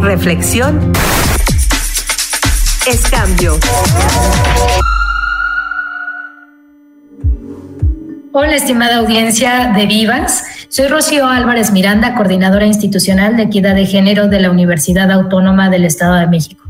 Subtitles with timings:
[0.00, 0.92] Reflexión
[2.86, 3.58] es cambio.
[8.30, 10.44] Hola, estimada audiencia de Vivas.
[10.68, 15.86] Soy Rocío Álvarez Miranda, coordinadora institucional de equidad de género de la Universidad Autónoma del
[15.86, 16.62] Estado de México.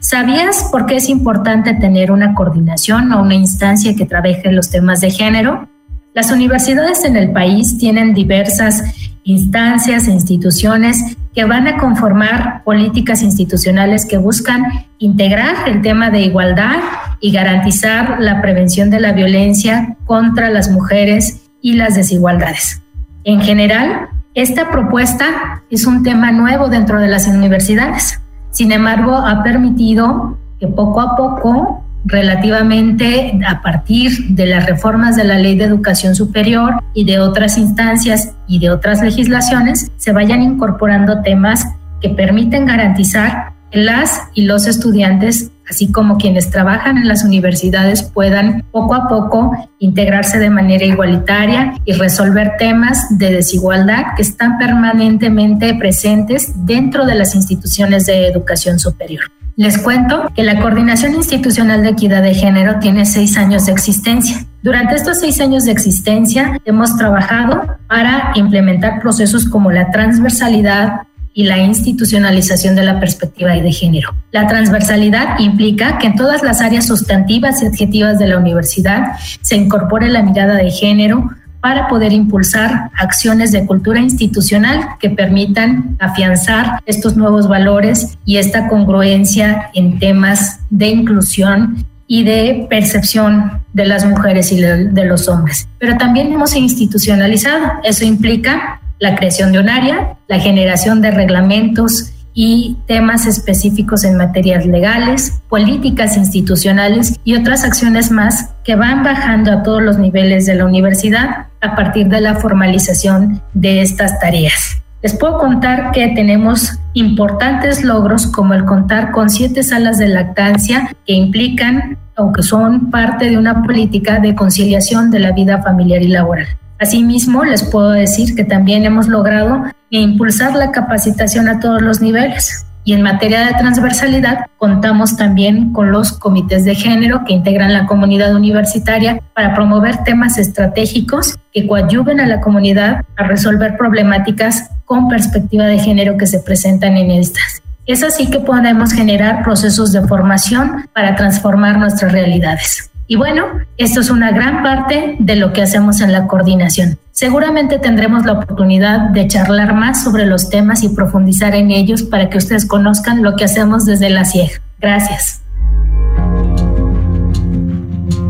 [0.00, 5.02] ¿Sabías por qué es importante tener una coordinación o una instancia que trabaje los temas
[5.02, 5.68] de género?
[6.14, 8.82] Las universidades en el país tienen diversas
[9.24, 14.64] instancias e instituciones que van a conformar políticas institucionales que buscan
[14.98, 16.76] integrar el tema de igualdad
[17.24, 22.82] y garantizar la prevención de la violencia contra las mujeres y las desigualdades.
[23.24, 28.20] En general, esta propuesta es un tema nuevo dentro de las universidades.
[28.50, 35.24] Sin embargo, ha permitido que poco a poco relativamente a partir de las reformas de
[35.24, 40.42] la Ley de Educación Superior y de otras instancias y de otras legislaciones, se vayan
[40.42, 41.66] incorporando temas
[42.02, 48.64] que permiten garantizar las y los estudiantes, así como quienes trabajan en las universidades, puedan
[48.70, 55.74] poco a poco integrarse de manera igualitaria y resolver temas de desigualdad que están permanentemente
[55.74, 59.24] presentes dentro de las instituciones de educación superior.
[59.56, 64.44] Les cuento que la Coordinación Institucional de Equidad de Género tiene seis años de existencia.
[64.62, 71.02] Durante estos seis años de existencia hemos trabajado para implementar procesos como la transversalidad,
[71.34, 74.14] y la institucionalización de la perspectiva de género.
[74.30, 79.56] La transversalidad implica que en todas las áreas sustantivas y adjetivas de la universidad se
[79.56, 81.28] incorpore la mirada de género
[81.60, 88.68] para poder impulsar acciones de cultura institucional que permitan afianzar estos nuevos valores y esta
[88.68, 95.66] congruencia en temas de inclusión y de percepción de las mujeres y de, los hombres.
[95.78, 97.64] Pero también hemos institucionalizado.
[97.82, 104.16] Eso implica la creación de un área, la generación de reglamentos y temas específicos en
[104.16, 110.46] materias legales, políticas institucionales y otras acciones más que van bajando a todos los niveles
[110.46, 114.82] de la universidad a partir de la formalización de estas tareas.
[115.02, 120.96] Les puedo contar que tenemos importantes logros como el contar con siete salas de lactancia
[121.06, 126.00] que implican o que son parte de una política de conciliación de la vida familiar
[126.00, 126.48] y laboral.
[126.84, 132.66] Asimismo, les puedo decir que también hemos logrado impulsar la capacitación a todos los niveles.
[132.84, 137.86] Y en materia de transversalidad, contamos también con los comités de género que integran la
[137.86, 145.08] comunidad universitaria para promover temas estratégicos que coadyuven a la comunidad a resolver problemáticas con
[145.08, 147.62] perspectiva de género que se presentan en estas.
[147.86, 152.90] Es así que podemos generar procesos de formación para transformar nuestras realidades.
[153.06, 153.46] Y bueno,
[153.76, 156.98] esto es una gran parte de lo que hacemos en la coordinación.
[157.12, 162.30] Seguramente tendremos la oportunidad de charlar más sobre los temas y profundizar en ellos para
[162.30, 164.60] que ustedes conozcan lo que hacemos desde la CIEG.
[164.80, 165.42] Gracias.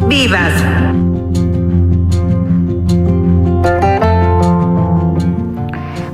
[0.08, 0.52] Vivas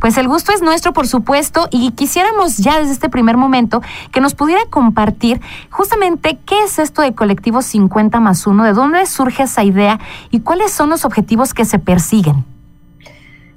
[0.00, 3.82] Pues el gusto es nuestro, por supuesto, y quisiéramos ya desde este primer momento
[4.12, 5.40] que nos pudiera compartir
[5.70, 10.00] justamente qué es esto de colectivo 50 más 1, de dónde surge esa idea
[10.30, 12.44] y cuáles son los objetivos que se persiguen.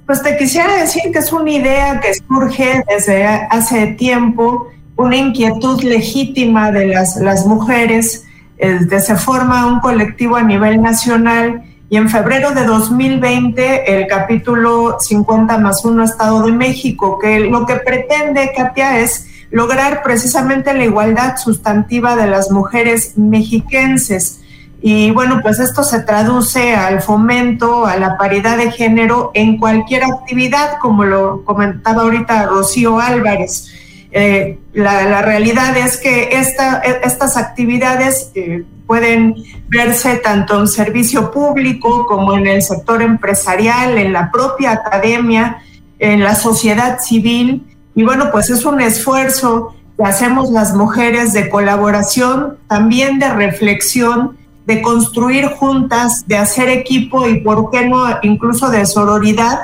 [0.06, 4.68] Pues te quisiera decir que es una idea que surge desde hace tiempo
[4.98, 8.26] una inquietud legítima de las, mujeres.
[8.58, 14.96] Eh, se forma un colectivo a nivel nacional y en febrero de 2020 el capítulo
[14.98, 20.84] 50 más 1 Estado de México, que lo que pretende, Katia, es lograr precisamente la
[20.84, 24.40] igualdad sustantiva de las mujeres mexiquenses.
[24.82, 30.04] Y bueno, pues esto se traduce al fomento, a la paridad de género en cualquier
[30.04, 33.77] actividad, como lo comentaba ahorita Rocío Álvarez.
[34.10, 39.34] Eh, la, realidad es que esta, estas actividades eh, pueden
[39.68, 45.58] verse tanto en servicio público como en el sector empresarial, en la propia academia,
[45.98, 47.66] en la sociedad civil.
[47.94, 54.38] Y bueno, pues es un esfuerzo que hacemos las mujeres de colaboración, también de reflexión,
[54.64, 59.58] de construir juntas, de hacer equipo y, ¿por qué no?, incluso de sororidad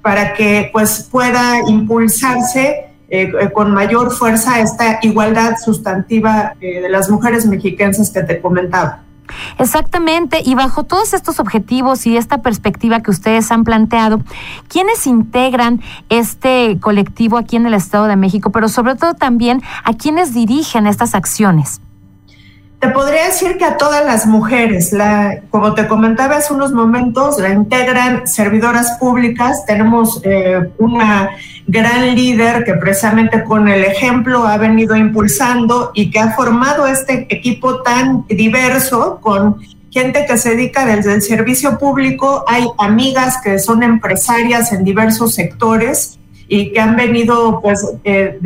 [0.00, 6.88] para que pues pueda impulsarse eh, eh, con mayor fuerza esta igualdad sustantiva eh, de
[6.88, 9.02] las mujeres mexicanas que te comentaba.
[9.58, 14.20] Exactamente, y bajo todos estos objetivos y esta perspectiva que ustedes han planteado,
[14.68, 19.94] ¿quiénes integran este colectivo aquí en el Estado de México, pero sobre todo también a
[19.94, 21.80] quienes dirigen estas acciones?
[22.84, 27.38] Te podría decir que a todas las mujeres, la, como te comentaba hace unos momentos,
[27.38, 29.64] la integran servidoras públicas.
[29.64, 31.30] Tenemos eh, una
[31.66, 37.26] gran líder que precisamente con el ejemplo ha venido impulsando y que ha formado este
[37.30, 42.44] equipo tan diverso con gente que se dedica desde el servicio público.
[42.46, 48.38] Hay amigas que son empresarias en diversos sectores y que han venido pues eh,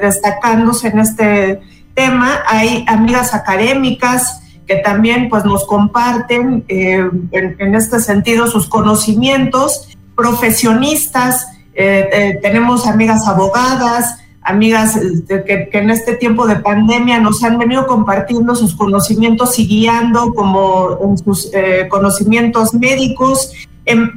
[0.00, 1.60] destacándose en este
[1.94, 2.40] tema.
[2.46, 11.46] Hay amigas académicas que también pues, nos comparten eh, en, este sentido sus conocimientos, profesionistas,
[11.74, 17.86] eh, eh, tenemos amigas abogadas, amigas que, en este tiempo de pandemia nos han venido
[17.86, 21.50] compartiendo sus conocimientos y guiando como sus
[21.88, 23.52] conocimientos médicos
[23.84, 24.10] em,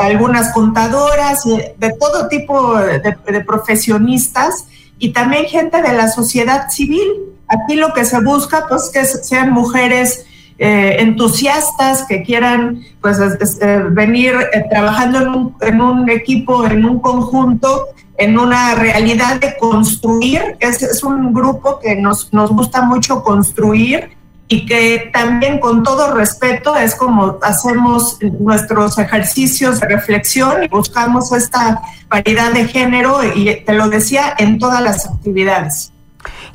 [0.00, 4.66] algunas contadoras, de todo tipo de, profesionistas
[5.02, 7.08] y también gente de la sociedad civil.
[7.48, 10.26] Aquí lo que se busca, pues, que sean mujeres
[10.58, 14.32] eh, entusiastas que quieran pues eh, venir
[14.70, 20.56] trabajando en un, en un, equipo, en un conjunto, en una realidad de construir.
[20.60, 24.10] Es, es un grupo que nos, nos gusta mucho construir
[24.48, 31.32] y que también con todo respeto es como hacemos nuestros ejercicios de reflexión y buscamos
[31.32, 35.91] esta paridad de género y te lo decía en todas las actividades.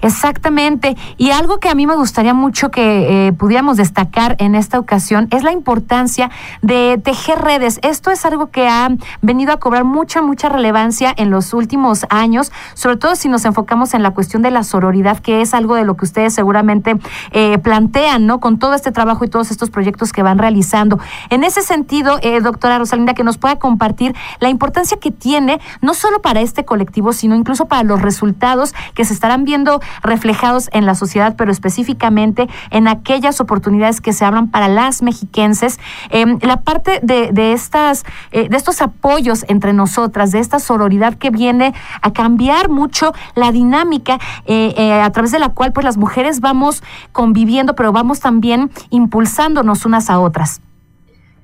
[0.02, 0.96] Exactamente.
[1.18, 5.28] Y algo que a mí me gustaría mucho que eh, pudiéramos destacar en esta ocasión
[5.32, 6.30] es la importancia
[6.62, 7.80] de tejer redes.
[7.82, 8.90] Esto es algo que ha
[9.22, 13.94] venido a cobrar mucha, mucha relevancia en los últimos años, sobre todo si nos enfocamos
[13.94, 16.96] en la cuestión de la sororidad, que es algo de lo que ustedes seguramente
[17.32, 18.40] eh, plantean, ¿no?
[18.40, 21.00] Con todo este trabajo y todos estos proyectos que van realizando.
[21.30, 25.94] En ese sentido, eh, doctora Rosalinda, que nos pueda compartir la importancia que tiene, no
[25.94, 30.86] solo para este colectivo, sino incluso para los resultados que se estarán viendo reflejados en
[30.86, 35.80] la sociedad, pero específicamente en aquellas oportunidades que se abran para las mexiquenses.
[36.10, 41.30] Em, la parte de, estas, eh, de estos apoyos entre nosotras, de esta sororidad que
[41.30, 45.98] viene a cambiar mucho la dinámica eh, eh, a través de la cual pues las
[45.98, 50.62] mujeres vamos conviviendo, pero vamos también impulsándonos unas a otras.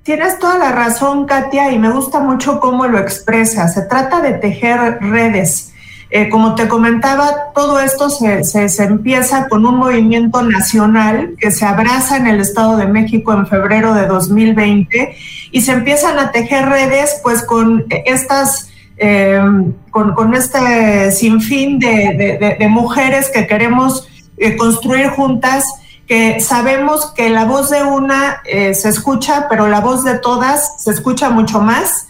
[0.03, 3.69] Tienes toda la razón, Katia, y me gusta mucho cómo lo expresa.
[3.69, 5.72] Se trata de tejer redes
[6.15, 11.65] eh, como te comentaba, todo esto se, se, empieza con un movimiento nacional que se
[11.65, 15.17] abraza en el Estado de México en febrero de 2020
[15.49, 18.69] y se empiezan a tejer redes pues con estas...
[18.97, 19.41] Eh,
[19.89, 25.65] con, con, este sinfín de, de, de, mujeres que queremos eh, construir juntas,
[26.05, 30.91] que sabemos que la voz de una se escucha, pero la voz de todas se
[30.91, 32.05] escucha mucho más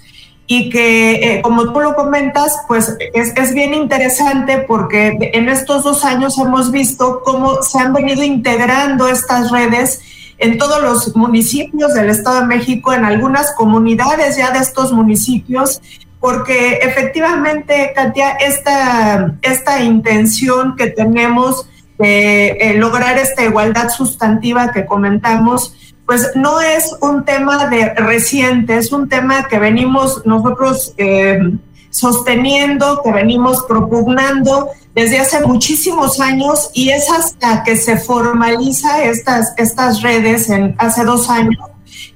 [0.46, 5.84] y que, eh, como tú lo comentas, pues es, es, bien interesante porque en estos
[5.84, 10.02] dos años hemos visto cómo se han venido integrando estas redes
[10.38, 15.82] en todos los municipios del Estado de México, en algunas comunidades ya de estos municipios,
[16.20, 24.86] porque efectivamente, Katia, esta, esta intención que tenemos de eh, lograr esta igualdad sustantiva que
[24.86, 31.39] comentamos, pues no es un tema de reciente, es un tema que venimos nosotros eh,
[31.89, 39.53] sosteniendo, que venimos propugnando desde hace muchísimos años y es hasta que se formaliza estas,
[39.57, 41.57] estas redes en hace dos años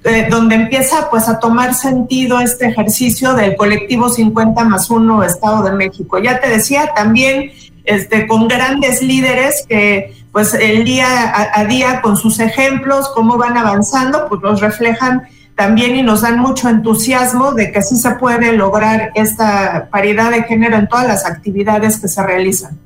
[0.04, 5.64] eh, donde empieza pues a tomar sentido este ejercicio del colectivo 50 más 1 Estado
[5.64, 6.18] de México.
[6.20, 7.52] Ya te decía, también
[7.84, 13.58] este, con grandes líderes que pues el día a, día con sus ejemplos, cómo van
[13.58, 18.54] avanzando, pues nos reflejan también y nos dan mucho entusiasmo de que sí se puede
[18.54, 22.78] lograr esta paridad de género en todas las actividades que se realizan.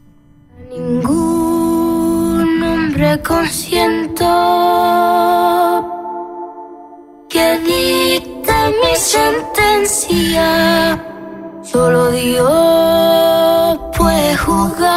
[0.70, 4.26] Ningún hombre consiento
[7.30, 10.46] que dicte mi sentencia.
[11.64, 14.90] Solo Dios puede juzgarme.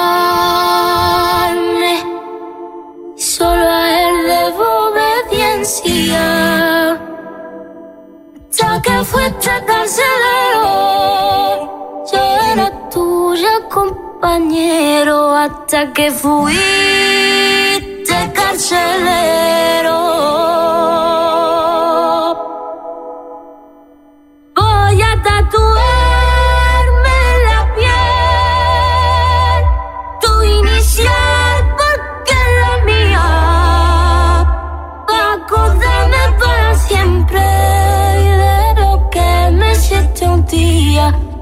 [3.16, 6.81] Solo a Él debo obediencia
[9.04, 10.66] fuiste carcelero.
[12.12, 16.52] Yo era tuya, compañero, hasta que fuiste
[18.34, 19.92] carcelero.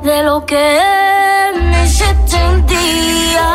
[0.03, 0.81] de lo que
[1.55, 3.49] me hiciste un día.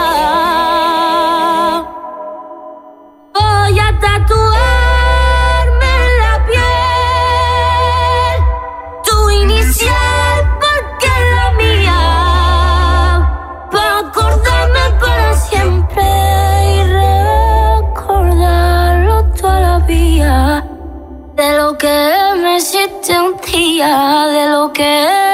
[3.34, 8.38] Voy a tatuarme en la piel
[9.04, 12.02] tu inicial porque es la mía.
[13.72, 16.06] Para acordarme para siempre
[16.76, 16.78] y
[17.88, 20.64] recordarlo toda la vida.
[21.36, 21.98] De lo que
[22.42, 25.25] me hiciste un día, de lo que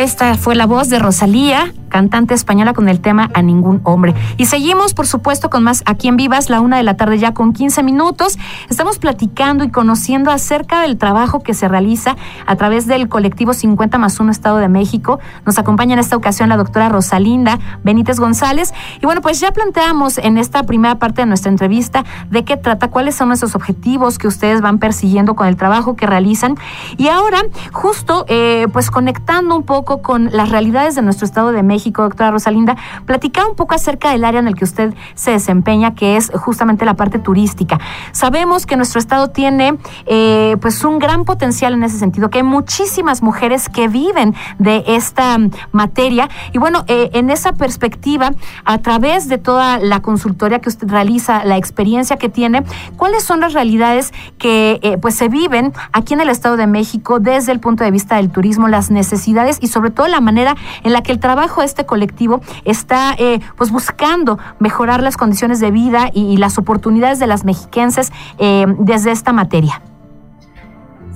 [0.00, 4.14] Esta fue la voz de Rosalía, cantante española con el tema A ningún hombre.
[4.38, 7.34] Y seguimos, por supuesto, con más aquí en Vivas, la una de la tarde ya
[7.34, 8.38] con 15 minutos.
[8.70, 12.16] Estamos platicando y conociendo acerca del trabajo que se realiza
[12.46, 15.20] a través del colectivo 50 más 1 Estado de México.
[15.44, 18.72] Nos acompaña en esta ocasión la doctora Rosalinda Benítez González.
[19.02, 22.88] Y bueno, pues ya planteamos en esta primera parte de nuestra entrevista de qué trata,
[22.88, 26.56] cuáles son esos objetivos que ustedes van persiguiendo con el trabajo que realizan.
[26.96, 27.42] Y ahora,
[27.72, 32.30] justo, eh, pues conectando un poco con las realidades de nuestro Estado de México, doctora
[32.30, 36.30] Rosalinda, platicaba un poco acerca del área en el que usted se desempeña, que es
[36.34, 37.78] justamente la parte turística.
[38.12, 42.44] Sabemos que nuestro estado tiene eh, pues un gran potencial en ese sentido, que hay
[42.44, 45.38] muchísimas mujeres que viven de esta
[45.72, 46.28] materia.
[46.52, 48.32] Y bueno, eh, en esa perspectiva,
[48.64, 52.64] a través de toda la consultoría que usted realiza, la experiencia que tiene,
[52.96, 57.20] ¿cuáles son las realidades que eh, pues se viven aquí en el Estado de México
[57.20, 60.92] desde el punto de vista del turismo, las necesidades y sobre todo la manera en
[60.92, 66.10] la que el trabajo este colectivo está eh, pues buscando mejorar las condiciones de vida
[66.12, 69.82] y, las oportunidades de las mexiquenses eh, desde esta materia.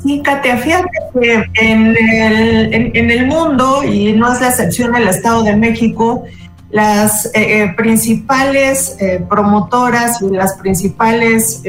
[0.03, 5.57] Sí, Katia, fíjate que en el, mundo, y no es la excepción el Estado de
[5.57, 6.25] México,
[6.71, 8.99] las eh, principales
[9.31, 11.63] promotoras y las principales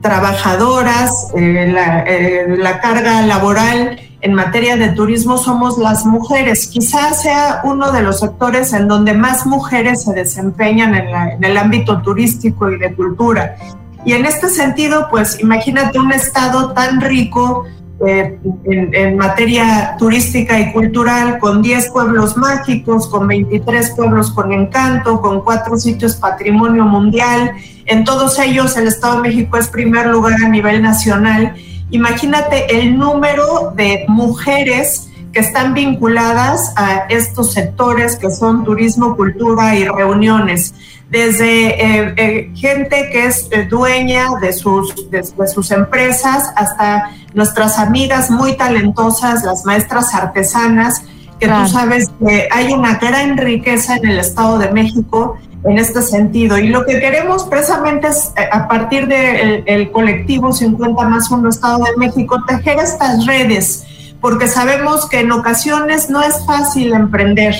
[0.00, 2.04] trabajadoras, la,
[2.48, 6.66] la, carga laboral en materia de turismo somos las mujeres.
[6.68, 12.02] Quizás sea uno de los sectores en donde más mujeres se desempeñan en, el ámbito
[12.02, 13.56] turístico y de cultura.
[14.04, 17.64] Y en este sentido, pues imagínate un estado tan rico
[18.06, 25.20] eh, en, materia turística y cultural, con 10 pueblos mágicos, con 23 pueblos con encanto,
[25.20, 27.52] con cuatro sitios patrimonio mundial.
[27.86, 31.54] En todos ellos el Estado de México es primer lugar a nivel nacional
[31.90, 39.76] Imagínate el número de mujeres que están vinculadas a estos sectores que son turismo, cultura
[39.76, 40.74] y reuniones,
[41.08, 47.78] desde eh, eh, gente que es eh, dueña de sus, de, sus empresas hasta nuestras
[47.78, 51.02] amigas muy talentosas, las maestras artesanas,
[51.40, 56.02] que tú sabes que hay una gran riqueza en el Estado de México en este
[56.02, 56.58] sentido.
[56.58, 61.48] Y lo que queremos precisamente es, eh, a partir del el colectivo 50 más 1
[61.48, 63.84] Estado de México, tejer estas redes,
[64.20, 67.54] porque sabemos que en ocasiones no es fácil emprender.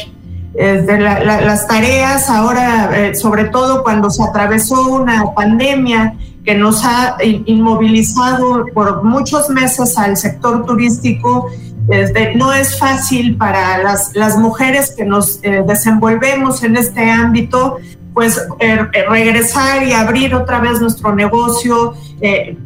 [0.53, 8.67] las tareas ahora, eh, sobre todo cuando se atravesó una pandemia que nos ha inmovilizado
[8.75, 11.47] por muchos meses al sector turístico,
[12.37, 17.79] no es fácil para las, las mujeres que nos eh, desenvolvemos en este ámbito,
[18.15, 21.95] pues eh, eh, regresar y abrir otra vez nuestro negocio,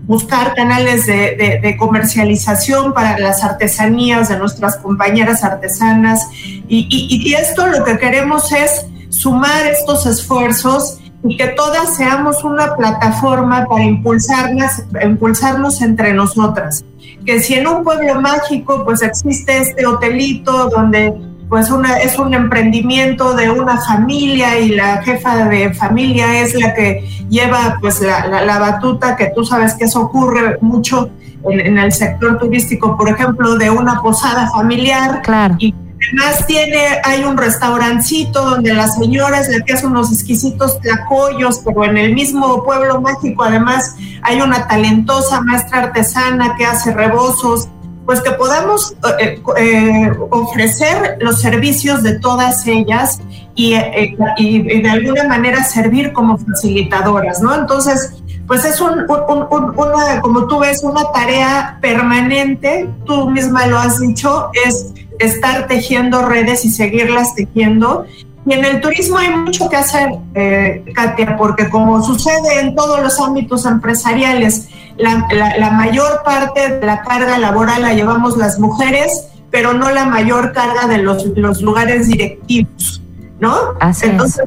[0.06, 6.26] buscar canales de, comercialización para las artesanías de nuestras compañeras artesanas.
[6.68, 12.42] Y, y, y esto lo que queremos es sumar estos esfuerzos y que todas seamos
[12.42, 16.84] una plataforma para impulsarnos, impulsarnos entre nosotras
[17.24, 21.14] que si en un pueblo mágico pues existe este hotelito donde
[21.48, 26.74] pues una, es un emprendimiento de una familia y la jefa de familia es la
[26.74, 31.10] que lleva pues la, la, batuta, que tú sabes que eso ocurre mucho
[31.48, 35.20] en, el sector turístico, por ejemplo, de una posada familiar.
[35.22, 35.56] Claro.
[35.58, 35.74] Y
[36.06, 41.96] Además tiene, hay un restaurancito donde las señoras le hacen unos exquisitos tlacoyos, pero en
[41.96, 47.68] el mismo pueblo mágico además hay una talentosa maestra artesana que hace rebozos,
[48.06, 53.20] pues que podamos eh, eh, ofrecer los servicios de todas ellas
[53.56, 57.54] eh, y, de alguna manera servir como facilitadoras, ¿no?
[57.54, 64.00] Entonces, pues es un, una, como tú ves, una tarea permanente, tú misma lo has
[64.00, 68.06] dicho, es estar tejiendo redes y seguirlas tejiendo.
[68.46, 73.00] Y en el turismo hay mucho que hacer, eh, Katia, porque como sucede en todos
[73.02, 75.26] los ámbitos empresariales, la,
[75.58, 80.52] la, mayor parte de la carga laboral la llevamos las mujeres, pero no la mayor
[80.52, 83.02] carga de los, los lugares directivos,
[83.40, 83.56] ¿no?
[84.02, 84.44] Entonces,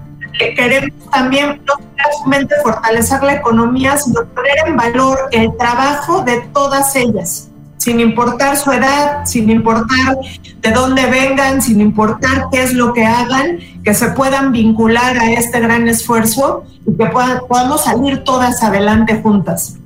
[0.55, 1.73] queremos también no
[2.17, 7.49] solamente fortalecer la economía, sino poner en valor el trabajo de todas ellas
[7.88, 10.17] sin importar su edad, sin importar
[10.60, 15.32] de dónde vengan, sin importar qué es lo que hagan, que se puedan vincular a
[15.32, 17.06] este gran esfuerzo y que
[17.47, 19.78] podamos salir todas adelante juntas.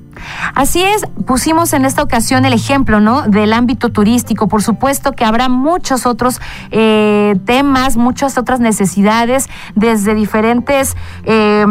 [0.56, 3.24] Así es, pusimos en esta ocasión el ejemplo, ¿no?
[3.24, 4.48] Del ámbito turístico.
[4.48, 11.66] Por supuesto que habrá muchos otros eh, temas, muchas otras necesidades, desde diferentes, eh,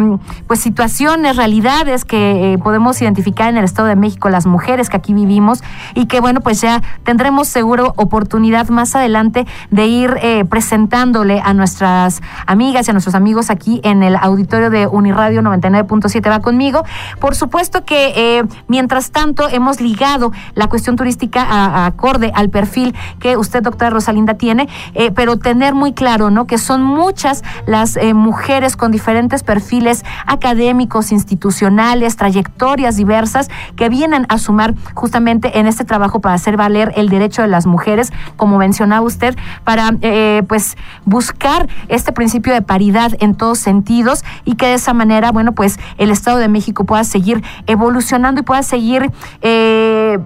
[0.47, 4.97] pues, situaciones, realidades que eh, podemos identificar en el Estado de México, las mujeres que
[4.97, 5.63] aquí vivimos,
[5.95, 10.11] y que, bueno, pues ya tendremos seguro oportunidad más adelante de ir
[10.49, 16.29] presentándole a nuestras amigas y a nuestros amigos aquí en el auditorio de Uniradio 99.7
[16.29, 16.83] va conmigo.
[17.19, 23.37] Por supuesto que Mientras tanto, hemos ligado la cuestión turística a, acorde al perfil que
[23.37, 26.47] usted, doctora Rosalinda, tiene, eh, pero tener muy claro, ¿no?
[26.47, 34.25] Que son muchas las eh, mujeres con diferentes perfiles académicos, institucionales, trayectorias diversas que vienen
[34.29, 38.57] a sumar justamente en este trabajo para hacer valer el derecho de las mujeres, como
[38.57, 44.67] mencionaba usted, para eh, pues buscar este principio de paridad en todos sentidos y que
[44.67, 49.11] de esa manera, bueno, pues el Estado de México pueda seguir evolucionando y pueda seguir
[49.41, 50.17] eh,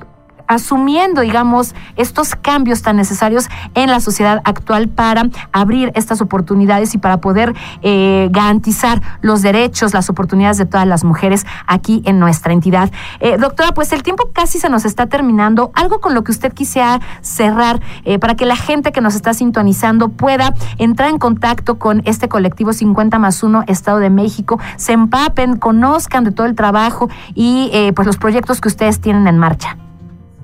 [0.48, 6.98] asumiendo, digamos, estos cambios tan necesarios en la sociedad actual para abrir estas oportunidades y
[6.98, 12.54] para poder eh, garantizar los derechos, las oportunidades de todas las mujeres aquí en nuestra
[12.54, 12.92] entidad.
[13.20, 15.72] Eh, doctora, pues el tiempo casi se nos está terminando.
[15.74, 19.34] Algo con lo que usted quisiera cerrar eh, para que la gente que nos está
[19.34, 24.94] sintonizando pueda entrar en contacto con este colectivo 50 más 1 Estado de México, se
[24.94, 29.78] empapen, conozcan de todo el trabajo y pues los proyectos que ustedes tienen en marcha.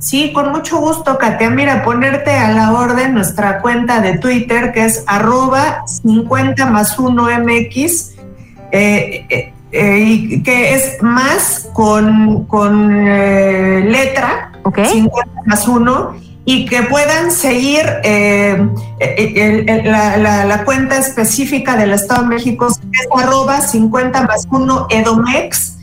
[0.02, 1.52] Sí, con mucho gusto, Katia.
[1.52, 7.28] Mira, ponerte a la orden nuestra cuenta de Twitter, que es arroba 50 más 1
[7.40, 8.14] MX,
[8.72, 13.06] eh, eh, eh, y que es más con, con
[13.92, 17.86] letra, 50 más 1, y que puedan seguir
[19.84, 25.78] la, la, cuenta específica del Estado de México, que es arroba 50 más 1 Edomex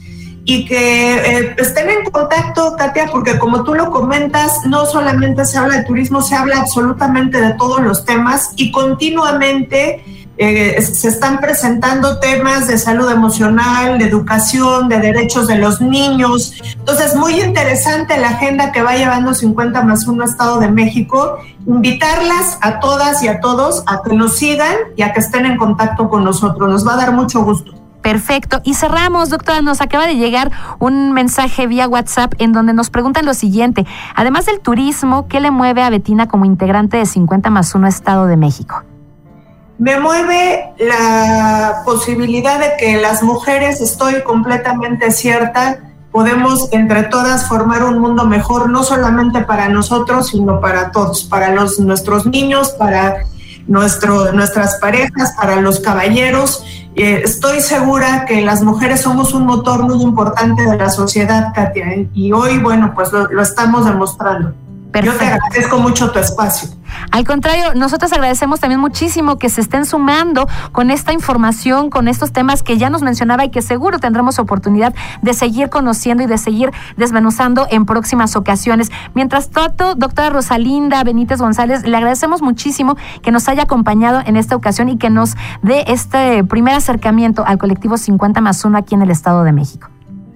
[0.49, 5.59] y que eh, estén en contacto, Katia, porque como tú lo comentas, no solamente se
[5.59, 10.03] habla de turismo, se habla absolutamente de todos los temas y continuamente
[10.39, 16.55] eh, se están presentando temas de salud emocional, de educación, de derechos de los niños.
[16.79, 21.37] Entonces, muy interesante la agenda que va llevando 50 más 1 Estado de México.
[21.67, 25.59] Invitarlas a todas y a todos a que nos sigan y a que estén en
[25.59, 26.71] contacto con nosotros.
[26.71, 27.78] Nos va a dar mucho gusto.
[28.03, 28.61] Perfecto.
[28.65, 29.61] Y cerramos, doctora.
[29.61, 33.87] Nos acaba de llegar un mensaje vía WhatsApp en donde nos preguntan lo siguiente.
[34.15, 38.27] Además del turismo, ¿qué le mueve a Betina como integrante de 50 más 1 Estado
[38.27, 38.85] de México?
[39.79, 45.79] Me mueve la posibilidad de que las mujeres, estoy completamente cierta,
[46.11, 51.53] podemos entre todas formar un mundo mejor, no solamente para nosotros, sino para todos, para
[51.53, 53.25] los, nuestros niños, para
[53.69, 56.65] nuestro, nuestras parejas, para los caballeros
[56.99, 61.87] eh, estoy segura que las mujeres somos un motor muy importante de la sociedad, Katia,
[61.93, 62.09] ¿eh?
[62.13, 64.53] y hoy, bueno, pues lo estamos demostrando.
[65.05, 66.69] Yo te agradezco mucho tu espacio.
[67.11, 72.33] Al contrario, nosotros agradecemos también muchísimo que se estén sumando con esta información, con estos
[72.33, 76.39] temas que ya nos mencionaba y que seguro tendremos oportunidad de seguir conociendo y de
[76.39, 78.91] seguir desmenuzando en próximas ocasiones.
[79.15, 84.57] Mientras tanto, doctora Rosalinda Benítez González, le agradecemos muchísimo que nos haya acompañado en esta
[84.57, 89.03] ocasión y que nos dé este primer acercamiento al colectivo 50 más 1 aquí en
[89.03, 89.89] el Estado de México.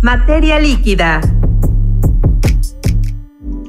[0.00, 1.20] Materia líquida.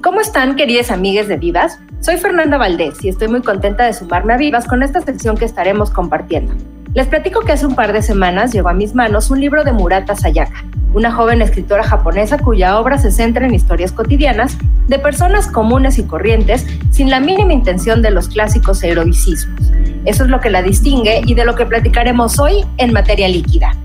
[0.03, 1.79] ¿Cómo están, queridas amigas de Vivas?
[2.01, 5.43] Soy Fernanda Valdés y estoy muy contenta de sumarme a Vivas con esta sección que
[5.43, 6.53] estaremos compartiendo.
[6.93, 9.73] Les platico que hace un par de semanas llegó a mis manos un libro de
[9.73, 14.57] Murata Sayaka, una joven escritora japonesa cuya obra se centra en historias cotidianas
[14.88, 19.59] de personas comunes y corrientes sin la mínima intención de los clásicos heroicismos.
[20.05, 23.75] Eso es lo que la distingue y de lo que platicaremos hoy en materia líquida.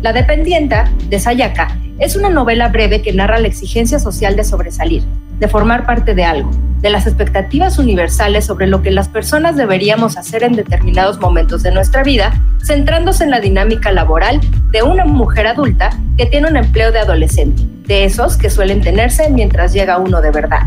[0.00, 5.02] La dependienta de Sayaka es una novela breve que narra la exigencia social de sobresalir,
[5.40, 6.50] de formar parte de algo,
[6.80, 11.72] de las expectativas universales sobre lo que las personas deberíamos hacer en determinados momentos de
[11.72, 16.92] nuestra vida, centrándose en la dinámica laboral de una mujer adulta que tiene un empleo
[16.92, 20.66] de adolescente, de esos que suelen tenerse mientras llega uno de verdad.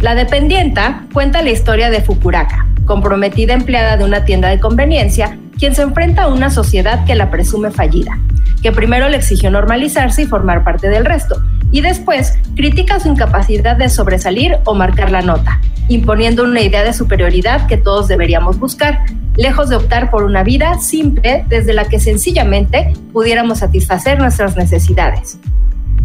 [0.00, 5.74] La dependienta cuenta la historia de Fukuraka, comprometida empleada de una tienda de conveniencia, quien
[5.74, 8.18] se enfrenta a una sociedad que la presume fallida,
[8.62, 11.40] que primero le exigió normalizarse y formar parte del resto,
[11.70, 16.92] y después critica su incapacidad de sobresalir o marcar la nota, imponiendo una idea de
[16.92, 19.00] superioridad que todos deberíamos buscar,
[19.36, 25.38] lejos de optar por una vida simple desde la que sencillamente pudiéramos satisfacer nuestras necesidades.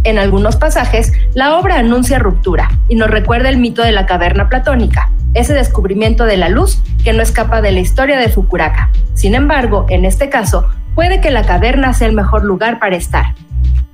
[0.06, 4.48] En algunos pasajes, la obra anuncia ruptura y nos recuerda el mito de la caverna
[4.48, 8.90] platónica, ese descubrimiento de la luz que no escapa de la historia de Fukuraka.
[9.14, 13.36] Sin embargo, en este caso, puede que la caverna sea el mejor lugar para estar.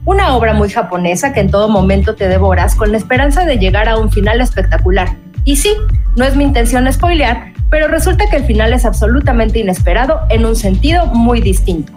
[0.05, 3.89] Una obra muy japonesa que en todo momento te devoras con la esperanza de llegar
[3.89, 5.09] a un final espectacular.
[5.43, 5.75] Y sí,
[6.15, 10.55] no es mi intención spoilear, pero resulta que el final es absolutamente inesperado en un
[10.55, 11.91] sentido muy distinto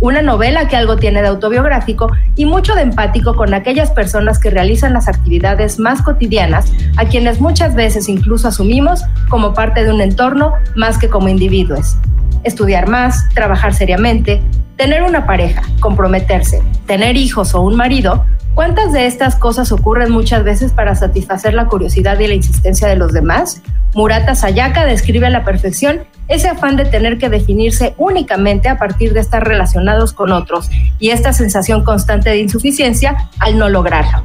[0.00, 4.50] una novela que algo tiene de autobiográfico y mucho de empático con aquellas personas que
[4.50, 10.00] realizan las actividades más cotidianas, a quienes muchas veces incluso asumimos como parte de un
[10.00, 11.96] entorno más que como individuos.
[12.44, 14.42] Estudiar más, trabajar seriamente,
[14.76, 20.44] tener una pareja, comprometerse, tener hijos o un marido, ¿cuántas de estas cosas ocurren muchas
[20.44, 23.62] veces para satisfacer la curiosidad y la insistencia de los demás?
[23.94, 29.12] Murata Sayaka describe a la perfección ese afán de tener que definirse únicamente a partir
[29.12, 34.24] de estar relacionados con otros y esta sensación constante de insuficiencia al no lograrlo.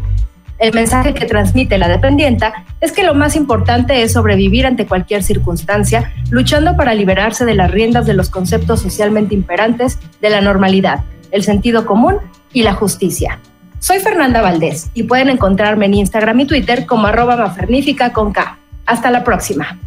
[0.57, 5.21] El mensaje que transmite la dependienta es que lo más importante es sobrevivir ante cualquier
[5.21, 11.03] circunstancia, luchando para liberarse de las riendas de los conceptos socialmente imperantes de la normalidad,
[11.31, 12.17] el sentido común
[12.53, 13.39] y la justicia.
[13.79, 18.57] Soy Fernanda Valdés y pueden encontrarme en Instagram y Twitter como arroba mafernífica con K.
[18.85, 19.79] Hasta la próxima.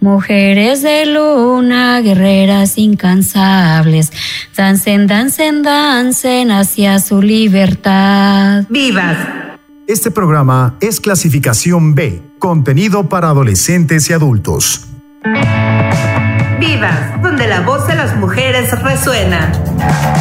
[0.00, 4.10] Mujeres de luna, guerreras incansables,
[4.56, 8.64] dancen, dancen, dancen hacia su libertad.
[8.70, 9.18] ¡Vivas!
[9.86, 14.86] Este programa es clasificación B, contenido para adolescentes y adultos.
[16.60, 19.50] Vivas, donde la voz de las mujeres resuena.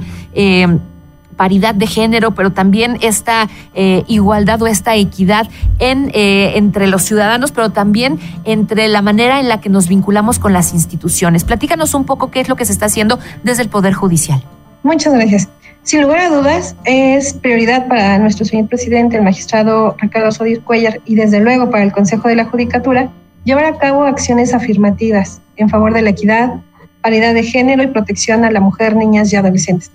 [1.40, 5.48] paridad de género, pero también esta eh, igualdad o esta equidad
[5.80, 10.38] en, eh, entre los ciudadanos, pero también entre la manera en la que nos vinculamos
[10.38, 11.46] con las instituciones.
[11.46, 14.44] Platícanos un poco qué es lo que se está haciendo desde el Poder Judicial.
[14.84, 15.48] Muchas gracias.
[15.84, 21.00] Sin lugar a dudas, es prioridad para nuestro señor presidente, el magistrado Ricardo Sodir Cuellar,
[21.06, 23.10] y desde luego para el Consejo de la Judicatura,
[23.46, 26.56] llevar a cabo acciones afirmativas en favor de la equidad,
[27.02, 29.90] paridad de género y protección a la mujer, niñas y adolescentes.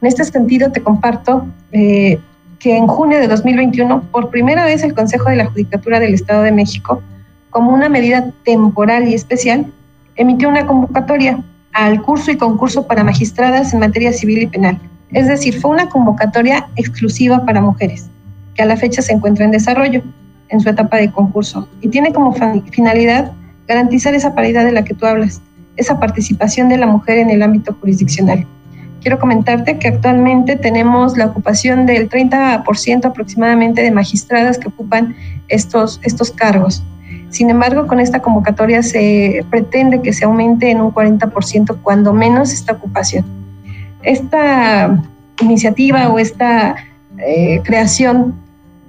[0.00, 2.18] En este sentido, te comparto eh,
[2.58, 6.42] que en junio de 2021, por primera vez el Consejo de la Judicatura del Estado
[6.42, 7.02] de México,
[7.50, 9.66] como una medida temporal y especial,
[10.16, 14.78] emitió una convocatoria al curso y concurso para magistradas en materia civil y penal.
[15.12, 18.08] Es decir, fue una convocatoria exclusiva para mujeres,
[18.54, 20.02] que a la fecha se encuentra en desarrollo
[20.48, 22.34] en su etapa de concurso y tiene como
[22.72, 23.32] finalidad
[23.66, 25.40] garantizar esa paridad de la que tú hablas,
[25.76, 28.46] esa participación de la mujer en el ámbito jurisdiccional.
[29.00, 35.16] Quiero comentarte que actualmente tenemos la ocupación del 30% aproximadamente de magistradas que ocupan
[35.48, 36.82] estos, estos cargos.
[37.30, 42.52] Sin embargo, con esta convocatoria se pretende que se aumente en un 40% cuando menos
[42.52, 43.24] esta ocupación.
[44.02, 45.02] Esta
[45.40, 46.76] iniciativa o esta
[47.18, 48.34] eh, creación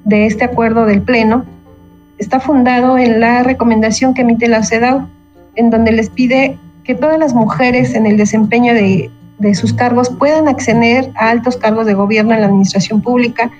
[0.04, 1.45] de este acuerdo del Pleno
[2.17, 5.08] está fundado en la recomendación que emite la CEDAW,
[5.56, 9.10] en donde les pide que todas las mujeres en el desempeño de,
[9.41, 13.51] de sus cargos puedan acceder a altos cargos de gobierno en la administración pública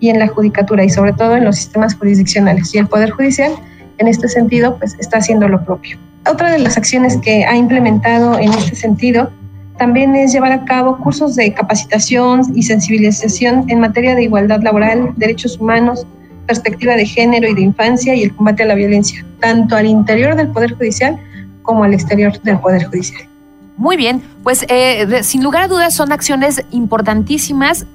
[0.00, 2.74] y en la judicatura y sobre todo en los sistemas jurisdiccionales.
[2.74, 3.52] Y el Poder Judicial,
[3.98, 5.98] en este sentido, pues está haciendo lo propio.
[6.28, 9.30] Otra de las acciones que ha implementado en este sentido
[9.78, 15.12] también es llevar a cabo cursos de capacitación y sensibilización en materia de igualdad laboral,
[15.16, 16.06] derechos humanos,
[16.46, 20.34] perspectiva de género y de infancia y el combate a la violencia, tanto al interior
[20.34, 21.18] del Poder Judicial
[21.62, 23.28] como al exterior del Poder Judicial.
[23.76, 27.86] Muy bien, pues eh, sin lugar a dudas son acciones importantísimas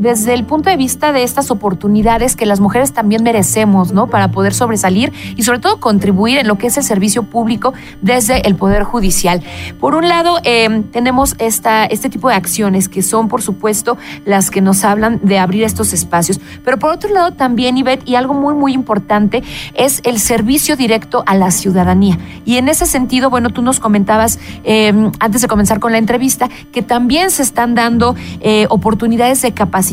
[0.00, 4.06] desde el punto de vista de estas oportunidades que las mujeres también merecemos, ¿no?
[4.06, 8.46] Para poder sobresalir y sobre todo contribuir en lo que es el servicio público desde
[8.48, 9.42] el Poder Judicial.
[9.78, 14.50] Por un lado, em, tenemos esta, este tipo de acciones que son, por supuesto, las
[14.50, 16.40] que nos hablan de abrir estos espacios.
[16.64, 19.42] Pero por otro lado, también, Ivette, y algo muy, muy importante,
[19.74, 22.18] es el servicio directo a la ciudadanía.
[22.46, 26.48] Y en ese sentido, bueno, tú nos comentabas em, antes de comenzar con la entrevista
[26.72, 29.89] que también se están dando eh, oportunidades de capacitación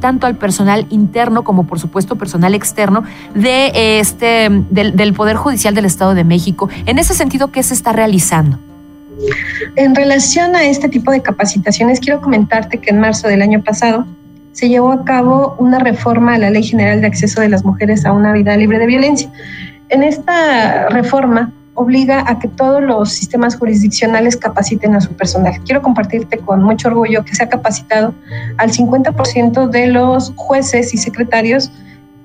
[0.00, 5.74] tanto al personal interno como por supuesto personal externo de este del, del Poder Judicial
[5.74, 6.68] del Estado de México.
[6.86, 8.58] En ese sentido, ¿qué se está realizando?
[9.76, 14.06] En relación a este tipo de capacitaciones, quiero comentarte que en marzo del año pasado
[14.52, 18.04] se llevó a cabo una reforma a la Ley General de Acceso de las Mujeres
[18.04, 19.30] a una Vida Libre de Violencia.
[19.88, 25.54] En esta reforma obliga a que todos los sistemas jurisdiccionales capaciten a su personal.
[25.64, 28.12] Quiero compartirte con mucho orgullo que se ha capacitado
[28.56, 31.70] al 50% de los jueces y secretarios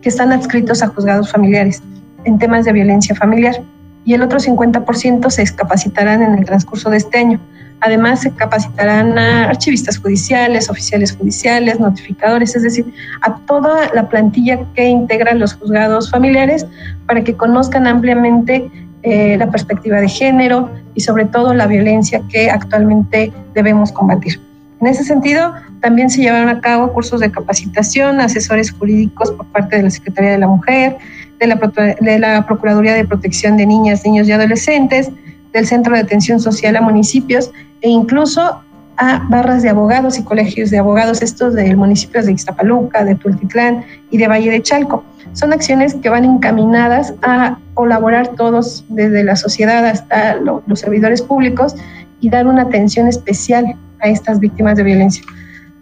[0.01, 1.83] que están adscritos a juzgados familiares
[2.25, 3.61] en temas de violencia familiar
[4.05, 7.39] y el otro 50% se capacitarán en el transcurso de este año.
[7.81, 14.59] Además, se capacitarán a archivistas judiciales, oficiales judiciales, notificadores, es decir, a toda la plantilla
[14.73, 16.65] que integra los juzgados familiares
[17.05, 18.71] para que conozcan ampliamente
[19.03, 24.39] eh, la perspectiva de género y sobre todo la violencia que actualmente debemos combatir.
[24.79, 29.77] En ese sentido, también se llevaron a cabo cursos de capacitación, asesores jurídicos por parte
[29.77, 30.97] de la Secretaría de la Mujer,
[31.39, 35.09] de la, Procuraduría de Protección de Niñas, Niños y Adolescentes,
[35.51, 38.61] del Centro de Atención Social a municipios e incluso
[38.97, 43.83] a barras de abogados y colegios de abogados, estos de municipios de Ixtapaluca, de Tultitlán
[44.11, 45.03] y de Valle de Chalco.
[45.31, 51.75] Son acciones que van encaminadas a colaborar todos, desde la sociedad hasta los servidores públicos,
[52.19, 55.23] y dar una atención especial a estas víctimas de violencia.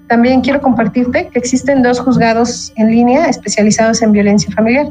[0.07, 4.87] También quiero compartirte que existen dos juzgados en línea especializados en violencia familiar,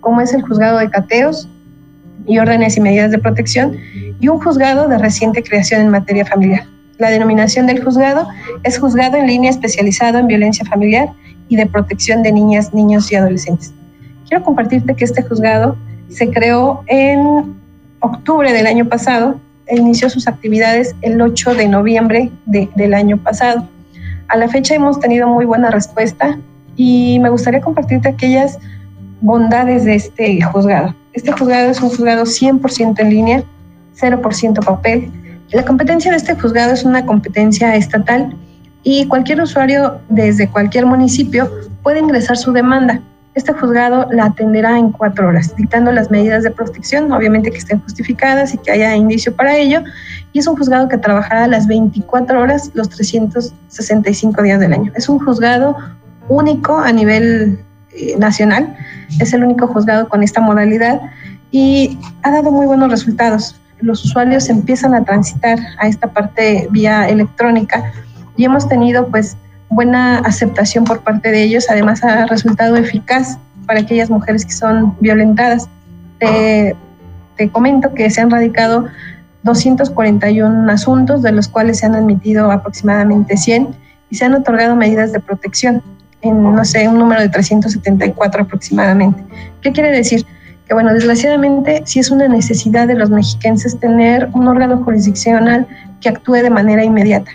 [0.00, 1.48] como es el juzgado de cateos
[2.26, 3.76] y órdenes y medidas de protección,
[4.20, 6.64] y un juzgado de reciente creación en materia familiar.
[6.98, 8.28] La denominación del juzgado
[8.62, 11.08] es juzgado en línea especializado en violencia familiar
[11.48, 13.72] y de protección de niñas, niños y adolescentes.
[14.32, 15.76] Quiero compartirte que este juzgado
[16.08, 17.54] se creó en
[18.00, 23.68] octubre del año pasado e inició sus actividades el 8 de noviembre del año pasado.
[24.28, 26.38] A la fecha hemos tenido muy buena respuesta
[26.76, 28.58] y me gustaría compartirte aquellas
[29.20, 30.94] bondades de este juzgado.
[31.12, 33.44] Este juzgado es un juzgado 100% en línea,
[34.00, 35.12] 0% papel,
[35.52, 38.34] la competencia de este juzgado es una competencia estatal
[38.82, 41.50] y cualquier usuario desde cualquier municipio
[41.82, 43.02] puede ingresar su demanda.
[43.34, 47.80] Este juzgado la atenderá en cuatro horas, dictando las medidas de protección, obviamente que estén
[47.80, 49.82] justificadas y que haya indicio para ello.
[50.32, 54.92] Y es un juzgado que trabajará las 24 horas, los 365 días del año.
[54.94, 55.76] Es un juzgado
[56.28, 57.58] único a nivel
[57.92, 58.76] eh, nacional,
[59.18, 61.00] es el único juzgado con esta modalidad
[61.50, 67.08] y ha dado muy buenos resultados los usuarios empiezan a transitar a esta parte vía
[67.08, 67.92] electrónica
[68.36, 69.36] y hemos tenido pues
[69.74, 74.96] buena aceptación por parte de ellos, además ha resultado eficaz para aquellas mujeres que son
[75.00, 75.68] violentadas.
[76.18, 78.86] te comento que se han radicado
[79.42, 83.68] 241 asuntos, de los cuales se han admitido aproximadamente 100
[84.10, 85.82] y se han otorgado medidas de protección
[86.20, 89.24] en, no sé, un número de 374 aproximadamente.
[89.60, 90.24] ¿Qué quiere decir?
[90.66, 95.66] Que, bueno, desgraciadamente sí es una necesidad de los mexiquenses tener un órgano jurisdiccional
[96.00, 97.32] que actúe de manera inmediata.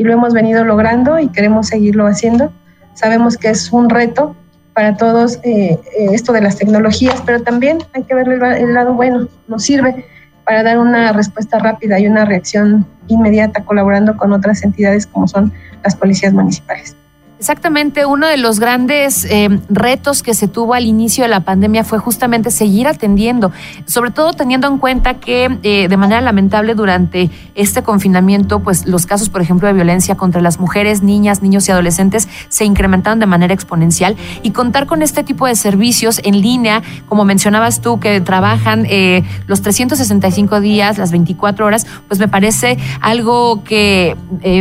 [0.00, 2.50] Y lo hemos venido logrando y queremos seguirlo haciendo.
[2.94, 4.34] Sabemos que es un reto
[4.72, 5.78] para todos eh, eh,
[6.12, 10.06] esto de las tecnologías, pero también hay que ver el lado bueno, nos sirve
[10.46, 15.52] para dar una respuesta rápida y una reacción inmediata colaborando con otras entidades como son
[15.84, 16.96] las policías municipales.
[17.40, 21.84] Exactamente, uno de los grandes eh, retos que se tuvo al inicio de la pandemia
[21.84, 23.50] fue justamente seguir atendiendo,
[23.86, 29.06] sobre todo teniendo en cuenta que eh, de manera lamentable durante este confinamiento, pues los
[29.06, 33.26] casos, por ejemplo, de violencia contra las mujeres, niñas, niños y adolescentes se incrementaron de
[33.26, 34.16] manera exponencial.
[34.42, 39.24] Y contar con este tipo de servicios en línea, como mencionabas tú, que trabajan eh,
[39.46, 44.14] los 365 días, las 24 horas, pues me parece algo que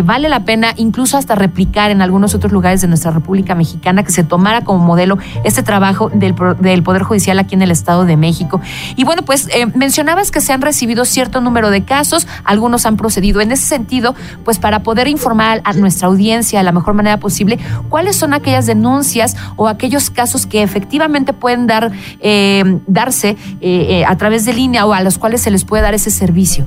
[0.06, 4.11] vale la pena incluso hasta replicar en algunos otros lugares de nuestra República Mexicana, que
[4.11, 8.17] se tomara como modelo este trabajo del, del Poder Judicial aquí en el Estado de
[8.17, 8.61] México.
[8.95, 12.97] Y bueno, pues eh, mencionabas que se han recibido cierto número de casos, algunos han
[12.97, 13.41] procedido.
[13.41, 14.15] En ese sentido,
[14.45, 17.59] pues para poder informar a nuestra audiencia de la mejor manera posible,
[17.89, 24.15] ¿cuáles son aquellas denuncias o aquellos casos que efectivamente pueden dar, eh, darse eh, a
[24.15, 26.65] través de línea o a los cuales se les puede dar ese servicio?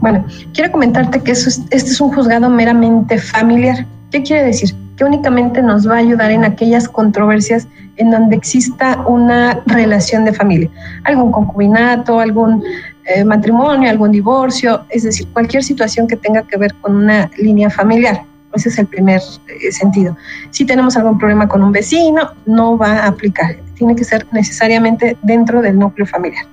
[0.00, 0.24] Bueno,
[0.54, 3.86] quiero comentarte que este es un juzgado meramente familiar.
[4.10, 4.74] ¿Qué quiere decir?
[5.00, 10.34] Que únicamente nos va a ayudar en aquellas controversias en donde exista una relación de
[10.34, 10.68] familia,
[11.04, 12.62] algún concubinato, algún
[13.06, 17.70] eh, matrimonio, algún divorcio, es decir, cualquier situación que tenga que ver con una línea
[17.70, 18.24] familiar.
[18.52, 20.18] Ese es el primer eh, sentido.
[20.50, 23.56] Si tenemos algún problema con un vecino, no va a aplicar.
[23.76, 26.44] Tiene que ser necesariamente dentro del núcleo familiar.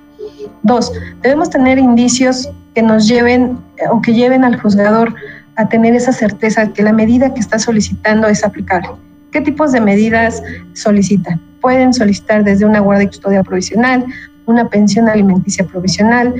[0.62, 0.90] Dos,
[1.20, 5.14] debemos tener indicios que nos lleven eh, o que lleven al juzgador
[5.58, 8.90] a tener esa certeza que la medida que está solicitando es aplicable.
[9.32, 10.40] ¿Qué tipos de medidas
[10.72, 11.40] solicitan?
[11.60, 14.06] Pueden solicitar desde una guardia y custodia provisional,
[14.46, 16.32] una pensión alimenticia provisional,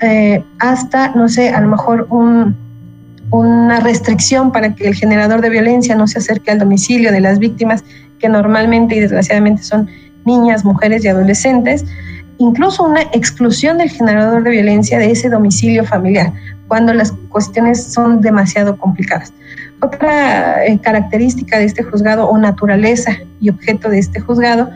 [0.00, 2.08] eh, hasta, no sé, a lo mejor
[3.30, 7.38] una restricción para que el generador de violencia no se acerque al domicilio de las
[7.38, 7.84] víctimas,
[8.18, 9.90] que normalmente y desgraciadamente son
[10.24, 11.84] niñas, mujeres y adolescentes,
[12.42, 16.32] incluso una exclusión del generador de violencia de ese domicilio familiar,
[16.68, 19.32] cuando las cuestiones son demasiado complicadas.
[19.80, 24.70] Otra eh, característica de este juzgado o naturaleza y objeto de este juzgado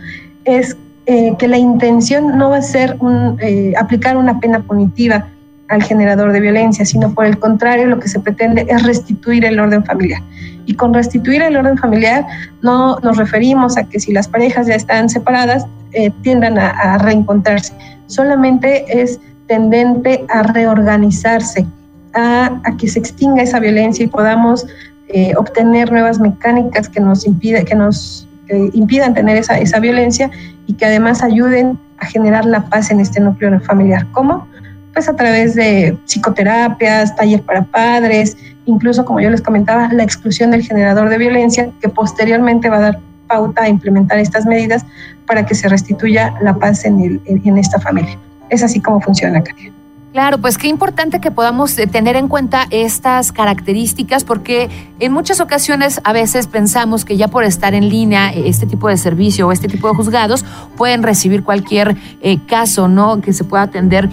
[0.45, 2.97] es eh, que la intención no va a ser
[3.41, 5.29] eh, aplicar una pena punitiva
[5.69, 9.59] al generador de violencia, sino por el contrario, lo que se pretende es restituir el
[9.59, 10.23] orden familiar.
[10.67, 12.25] Y con restituir el orden familiar
[12.63, 15.67] no nos referimos a que si las parejas ya están separadas,
[15.97, 17.73] eh, tiendan a, reencontrarse.
[18.07, 21.67] Solamente es tendente a reorganizarse,
[22.15, 24.67] a, que se extinga esa violencia y podamos
[25.09, 28.29] eh, obtener nuevas mecánicas que nos, impide, que nos
[28.75, 30.31] impidan tener esa, esa violencia
[30.67, 34.07] y que además ayuden a generar la paz en este núcleo familiar.
[34.13, 34.47] ¿Cómo?
[34.93, 38.37] Pues a través de psicoterapias, taller para padres,
[38.67, 42.81] incluso como yo les comentaba, la exclusión del generador de violencia que posteriormente va a
[42.81, 44.85] dar pauta a implementar estas medidas
[45.27, 48.19] para que se restituya la paz en, el, en esta familia.
[48.49, 49.73] Es así como funciona, Katia.
[50.17, 55.41] Claro, pues qué importante que podamos eh, tener en cuenta estas características porque en muchas
[55.41, 59.47] ocasiones a veces pensamos que ya por estar en línea eh, este tipo de servicio
[59.47, 60.45] o este tipo de juzgados
[60.77, 63.21] pueden recibir cualquier eh, caso, ¿no?
[63.21, 64.09] Que se pueda atender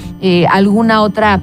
[0.50, 1.42] alguna otra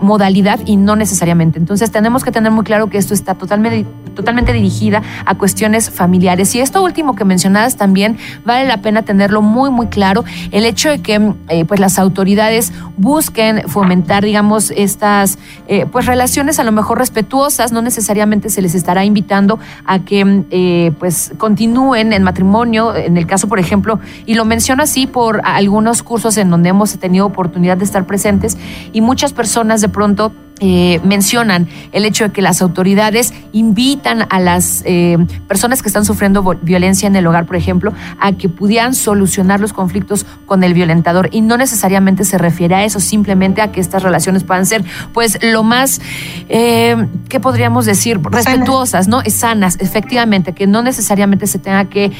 [0.00, 1.58] modalidad y no necesariamente.
[1.58, 6.54] Entonces tenemos que tener muy claro que esto está totalmente, totalmente dirigida a cuestiones familiares.
[6.54, 10.24] Y esto último que mencionadas también vale la pena tenerlo muy, muy claro.
[10.52, 11.34] El hecho de que
[11.66, 15.38] pues las autoridades busquen fomentar, digamos, estas
[15.68, 20.44] eh, pues relaciones a lo mejor respetuosas, no necesariamente se les estará invitando a que
[20.50, 25.42] eh, pues continúen en matrimonio, en el caso, por ejemplo, y lo menciono así por
[25.44, 28.56] algunos cursos en donde hemos tenido oportunidad de estar presentes
[28.94, 34.40] y muchas personas de pronto eh, mencionan el hecho de que las autoridades invitan a
[34.40, 38.94] las eh, personas que están sufriendo violencia en el hogar, por ejemplo, a que pudieran
[38.94, 43.70] solucionar los conflictos con el violentador y no necesariamente se refiere a eso, simplemente a
[43.70, 44.82] que estas relaciones puedan ser,
[45.12, 46.00] pues, lo más,
[46.48, 48.18] eh, ¿qué podríamos decir?
[48.22, 49.20] Respetuosas, ¿no?
[49.26, 52.12] Sanas, efectivamente, que no necesariamente se tenga que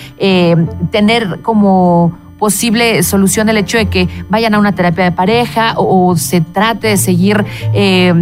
[0.91, 6.17] tener como posible solución el hecho de que vayan a una terapia de pareja o,
[6.17, 8.13] se trate de seguir eh,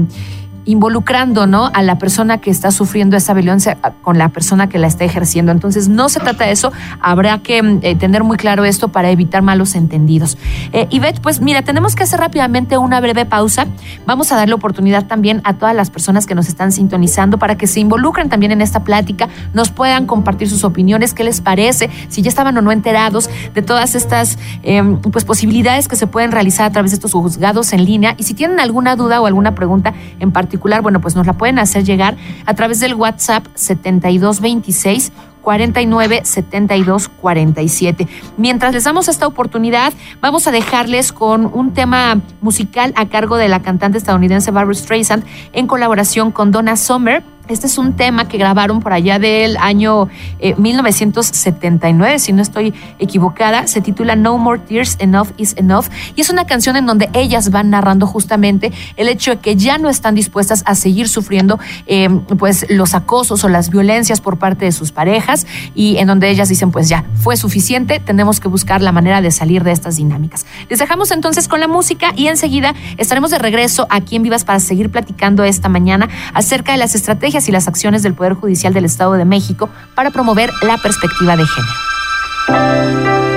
[0.65, 1.71] involucrando ¿no?
[1.73, 5.53] a la persona que está sufriendo esa violencia con la persona que la está ejerciendo.
[5.53, 9.11] Entonces, no se trata de eso, habrá que mm, eh, tener muy claro esto para
[9.11, 10.39] evitar malos entendidos.
[10.73, 13.67] Eh, Ivette, pues mira, tenemos que hacer rápidamente una breve pausa.
[14.07, 17.67] Vamos a darle oportunidad también a todas las personas que nos están sintonizando para que
[17.67, 22.23] se involucren también en esta plática, nos puedan compartir sus opiniones, qué les parece, si
[22.23, 26.67] ya estaban o no enterados de todas estas em, pues, posibilidades que se pueden realizar
[26.67, 28.15] a través de estos juzgados en línea.
[28.19, 31.59] Y si tienen alguna duda o alguna pregunta en particular, bueno, pues nos la pueden
[31.59, 38.09] hacer llegar a través del WhatsApp 7226 49 72 47.
[38.37, 43.49] Mientras les damos esta oportunidad, vamos a dejarles con un tema musical a cargo de
[43.49, 48.39] la cantante estadounidense Barbara Streisand en colaboración con Donna Summer este es un tema que
[48.39, 50.09] grabaron por allá del año
[50.57, 53.67] 1979, eh, si no estoy equivocada.
[53.67, 55.87] Se titula No More Tears, Enough is Enough.
[56.17, 59.79] Y es una canción en donde ellas van narrando justamente el hecho de que ya
[59.79, 64.65] no están dispuestas a seguir sufriendo eh, pues los acosos o las violencias por parte
[64.65, 68.81] de sus parejas y en donde ellas dicen pues ya fue suficiente, tenemos que buscar
[68.81, 70.47] la manera de salir de estas dinámicas.
[70.71, 74.61] Les dejamos entonces con la música y enseguida estaremos de regreso aquí en Vivas para
[74.61, 78.85] seguir platicando esta mañana acerca de las estrategias y las acciones del Poder Judicial del
[78.85, 83.34] Estado de México para promover la perspectiva de género.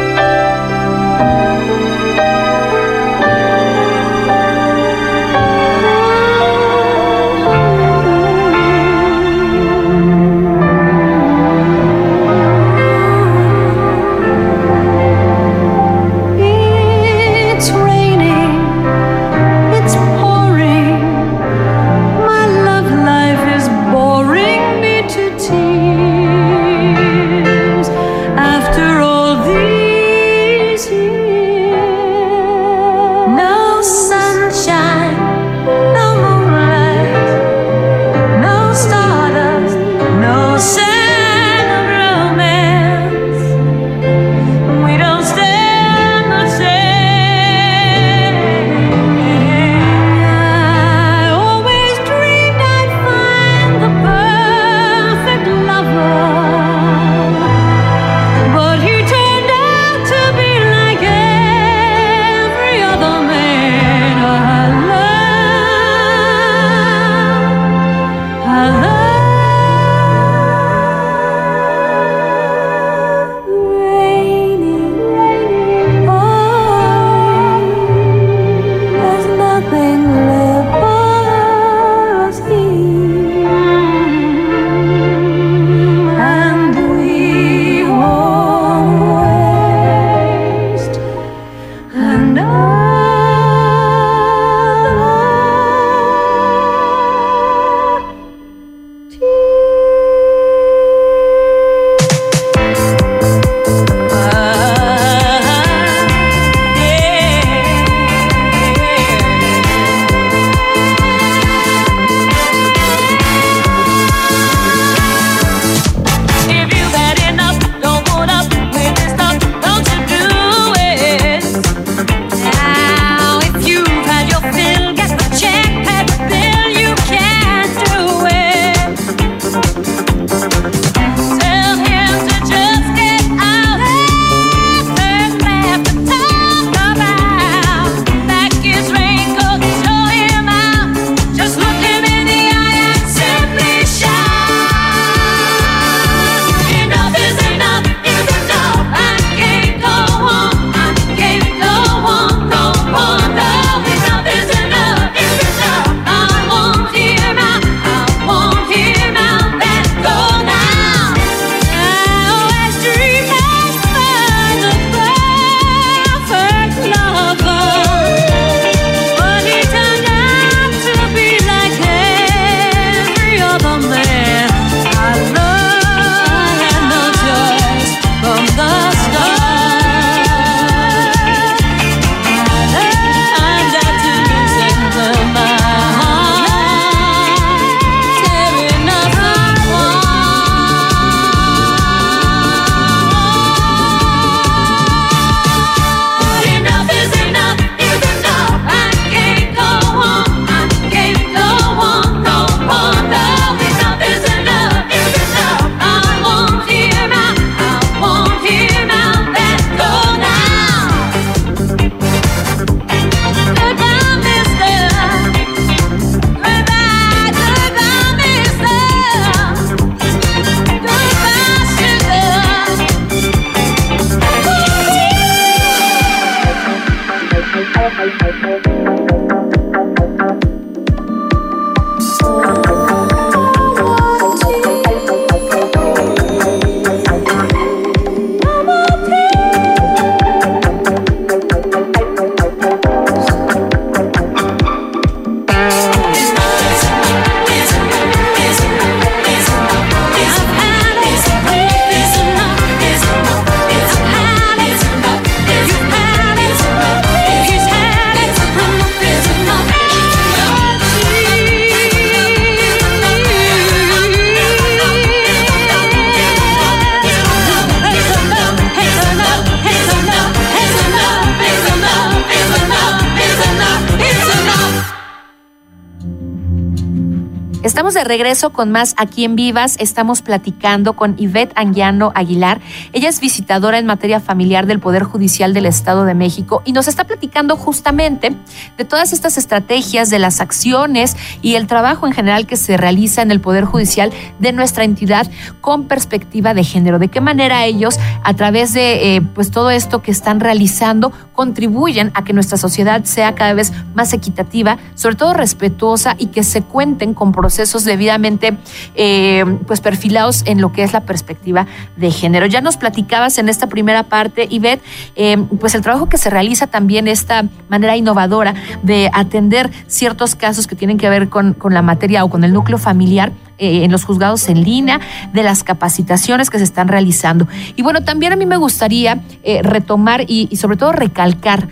[277.87, 279.77] De regreso con más aquí en Vivas.
[279.79, 282.59] Estamos platicando con Ivette Anguiano Aguilar.
[282.91, 286.89] Ella es visitadora en materia familiar del Poder Judicial del Estado de México y nos
[286.89, 288.35] está platicando justamente
[288.77, 293.21] de todas estas estrategias, de las acciones y el trabajo en general que se realiza
[293.21, 295.31] en el Poder Judicial de nuestra entidad
[295.61, 296.99] con perspectiva de género.
[296.99, 302.11] De qué manera ellos, a través de eh, pues todo esto que están realizando, contribuyen
[302.15, 306.63] a que nuestra sociedad sea cada vez más equitativa, sobre todo respetuosa y que se
[306.63, 308.57] cuenten con procesos debidamente
[308.95, 312.45] eh, pues perfilados en lo que es la perspectiva de género.
[312.45, 314.81] Ya nos platicabas en esta primera parte, Ivette,
[315.15, 318.53] eh, pues el trabajo que se realiza también esta manera innovadora
[318.83, 322.53] de atender ciertos casos que tienen que ver con, con la materia o con el
[322.53, 324.99] núcleo familiar eh, en los juzgados en línea,
[325.33, 327.47] de las capacitaciones que se están realizando.
[327.75, 329.21] Y bueno, también a mí me gustaría
[329.63, 331.67] retomar y, y sobre todo recalcar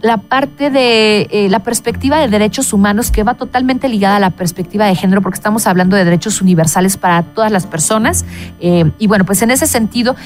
[0.00, 4.30] la parte de eh, la perspectiva de derechos humanos que va totalmente ligada a la
[4.30, 8.24] perspectiva de género, porque estamos hablando de derechos universales para todas las personas.
[8.60, 10.16] Eh, y bueno, pues en ese sentido,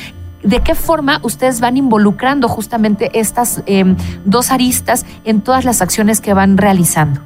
[0.42, 6.20] ¿de qué forma ustedes van involucrando justamente estas em, dos aristas en todas las acciones
[6.20, 7.20] que van realizando?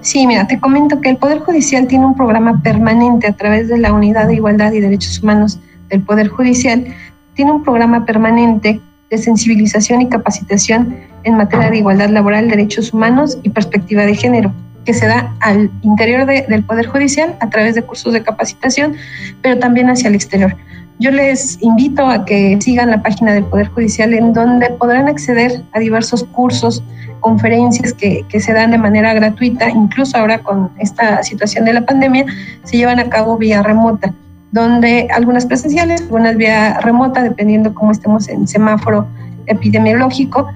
[0.00, 3.76] Sí, mira, te comento que el Poder Judicial tiene un programa permanente a través de
[3.76, 6.86] la Unidad de Igualdad y Derechos Humanos del Poder Judicial.
[7.34, 8.80] Tiene un programa permanente
[9.12, 14.50] de sensibilización y capacitación en materia de igualdad laboral, derechos humanos y perspectiva de género,
[14.86, 18.96] que se da al interior del Poder Judicial a través de cursos de capacitación,
[19.42, 20.56] pero también hacia el exterior.
[20.98, 25.62] Yo les invito a que sigan la página del Poder Judicial en donde podrán acceder
[25.72, 26.82] a diversos cursos,
[27.20, 31.84] conferencias que, que, se dan de manera gratuita, incluso ahora con esta situación de la
[31.84, 32.24] pandemia,
[32.64, 34.14] se llevan a cabo vía remota
[34.52, 39.08] donde algunas presenciales, algunas vía remota, dependiendo cómo estemos en semáforo
[39.46, 40.46] epidemiológico,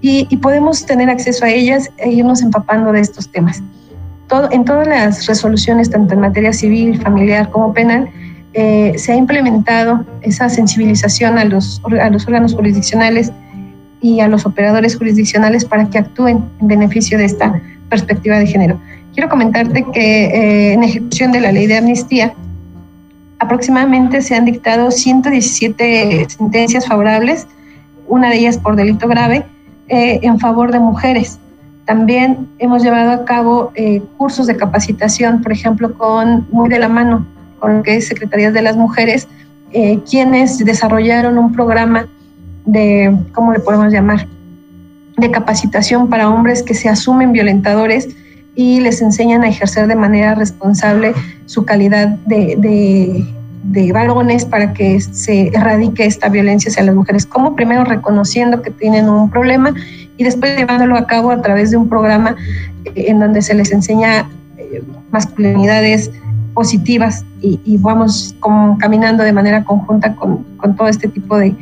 [0.00, 3.60] y, podemos tener acceso a ellas e irnos empapando de estos temas.
[4.28, 8.08] Todo, en todas las resoluciones, tanto en materia civil, familiar como penal,
[8.52, 13.32] eh, se ha implementado esa sensibilización a los, a los órganos jurisdiccionales
[14.00, 18.80] y a los operadores jurisdiccionales para que actúen en beneficio de esta perspectiva de género.
[19.14, 22.34] Quiero comentarte que eh, en ejecución de la ley de amnistía,
[23.38, 27.46] aproximadamente se han dictado 117 sentencias favorables,
[28.06, 29.44] una de ellas por delito grave,
[29.88, 31.38] eh, en favor de mujeres.
[31.84, 36.88] También hemos llevado a cabo eh, cursos de capacitación, por ejemplo, con muy de la
[36.88, 37.26] mano
[37.58, 39.26] con lo que es Secretarías de las Mujeres,
[39.72, 42.06] eh, quienes desarrollaron un programa
[42.64, 44.26] de, ¿cómo le podemos llamar?
[45.16, 48.08] De capacitación para hombres que se asumen violentadores
[48.58, 51.14] y les enseñan a ejercer de manera responsable
[51.46, 53.24] su calidad de,
[53.62, 57.24] de, varones para que se erradique esta violencia hacia las mujeres.
[57.24, 59.72] Como primero reconociendo que tienen un problema
[60.16, 62.34] y después llevándolo a cabo a través de un programa
[62.84, 64.82] eh, en donde se les enseña eh,
[65.12, 66.10] masculinidades
[66.52, 68.34] positivas y, vamos
[68.80, 71.54] caminando de manera conjunta con, con todo este tipo de,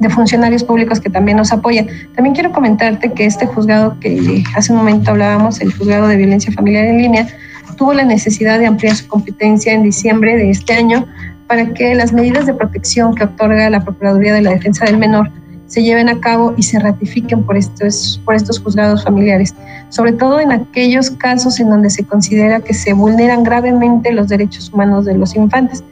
[0.00, 1.86] de funcionarios públicos que también nos apoyan.
[2.14, 6.52] También quiero comentarte que este juzgado que hace un momento hablábamos, el juzgado de violencia
[6.52, 7.28] familiar en línea,
[7.76, 11.06] tuvo la necesidad de ampliar su competencia en diciembre de este año
[11.46, 15.30] para que las medidas de protección que otorga la Procuraduría de la Defensa del Menor
[15.66, 19.54] se lleven a cabo y se ratifiquen por estos, por estos juzgados familiares,
[19.88, 24.72] sobre todo en aquellos casos en donde se considera que se vulneran gravemente los derechos
[24.72, 25.84] humanos de los infantes.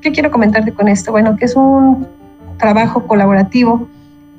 [0.00, 1.12] ¿Qué quiero comentarte con esto?
[1.12, 2.06] Bueno, que es un
[2.58, 3.88] trabajo colaborativo,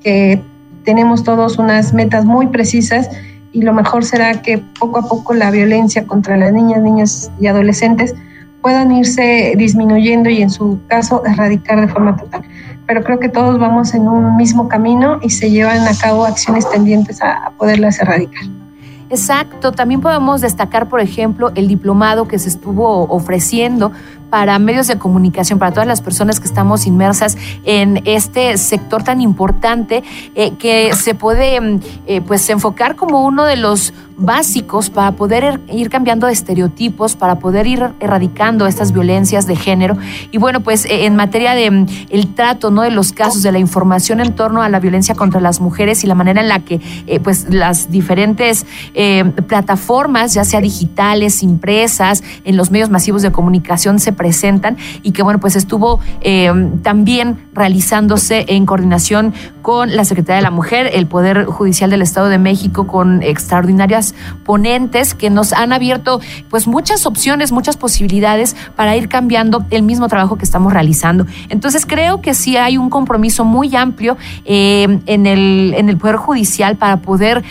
[0.04, 0.42] que
[0.84, 3.10] tenemos todos unas metas muy precisas
[3.52, 7.48] y lo mejor será que poco a poco la violencia contra las niñas, niños y
[7.48, 8.16] adolescentes
[8.62, 12.44] puedan irse disminuyendo y en su caso erradicar de forma total.
[12.86, 16.70] Pero creo que todos vamos en un mismo camino y se llevan a cabo acciones
[16.70, 18.44] tendientes a, a poderlas erradicar.
[19.10, 23.94] Exacto, también podemos destacar, por ejemplo, el diplomado que se estuvo ofreciendo
[24.30, 29.22] para medios de comunicación, para todas las personas que estamos inmersas en este sector tan
[29.22, 30.04] importante
[30.36, 35.44] eh, que se puede mm, eh, pues enfocar como uno de los básicos para poder
[35.44, 39.96] er, ir cambiando estereotipos, para poder ir erradicando estas violencias de género.
[40.32, 42.82] Y bueno, pues eh, en materia de mm, el trato, ¿no?
[42.82, 46.08] De los casos, de la información en torno a la violencia contra las mujeres y
[46.08, 46.82] la manera en la que
[47.24, 48.66] pues las diferentes
[49.48, 55.24] plataformas, ya sea digitales, impresas, en los medios masivos de comunicación se presentan y que,
[55.24, 56.52] bueno, pues estuvo eh,
[56.84, 62.28] también realizándose en coordinación con la Secretaría de la Mujer, el Poder Judicial del Estado
[62.28, 64.16] de México, con extraordinarias
[64.46, 70.08] ponentes que nos han abierto pues muchas opciones, muchas posibilidades para ir cambiando el mismo
[70.08, 71.26] trabajo que estamos realizando.
[71.50, 76.18] Entonces creo que sí hay un compromiso muy amplio eh, en, el, en el Poder
[76.18, 77.44] Judicial para poder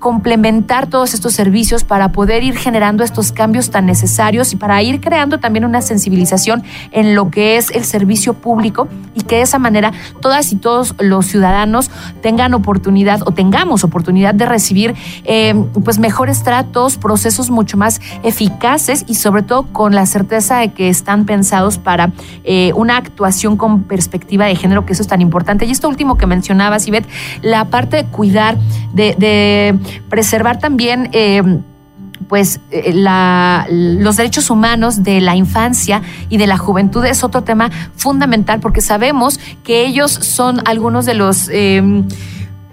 [0.00, 5.00] complementar todos estos servicios para poder ir generando estos cambios tan necesarios y para ir
[5.00, 9.58] creando también una sensibilización en lo que es el servicio público y que de esa
[9.58, 11.90] manera todas y todos los ciudadanos
[12.22, 14.94] tengan oportunidad o tengamos oportunidad de recibir
[15.24, 20.72] eh, pues mejores tratos, procesos mucho más eficaces y sobre todo con la certeza de
[20.72, 22.12] que están pensados para
[22.44, 25.66] eh, una actuación con perspectiva de género, que eso es tan importante.
[25.66, 27.08] Y esto último que mencionabas, Ivette,
[27.42, 28.56] la parte de cuidar,
[28.92, 29.78] de,
[30.08, 31.08] preservar también...
[31.12, 31.42] Eh,
[32.28, 37.70] pues eh, los derechos humanos de la infancia y de la juventud es otro tema
[37.96, 41.48] fundamental porque sabemos que ellos son algunos de los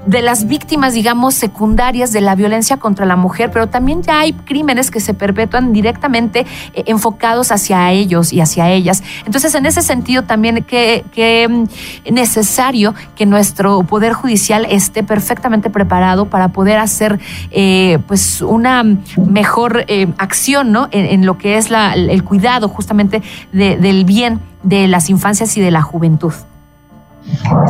[0.08, 4.34] de las víctimas, digamos, secundarias de la violencia contra la mujer, pero también ya hay
[4.34, 9.04] crímenes que se perpetúan directamente eh, enfocados hacia ellos y hacia ellas.
[9.26, 15.70] Entonces, en ese sentido, también que, que mm, necesario que nuestro Poder Judicial esté perfectamente
[15.70, 17.20] preparado para poder hacer
[17.52, 18.84] eh, pues una
[19.18, 20.88] mejor eh, acción ¿no?
[20.92, 25.72] en, lo que es la, el cuidado justamente del bien de las infancias y de
[25.72, 26.34] la juventud.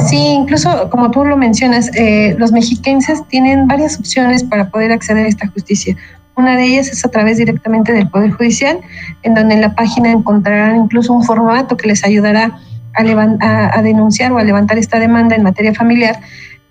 [0.08, 5.26] Sí, incluso como tú lo mencionas, eh, los mexiquenses tienen varias opciones para poder acceder
[5.26, 5.96] a esta justicia.
[6.36, 8.80] Una de ellas es a través directamente del Poder Judicial,
[9.24, 12.60] en donde en la página encontrarán incluso un formato que les ayudará
[12.94, 16.20] a, denunciar o a levantar esta demanda en materia familiar,